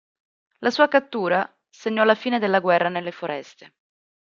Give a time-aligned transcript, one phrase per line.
[0.61, 3.75] La sua cattura segnò la fine della guerra nelle foreste.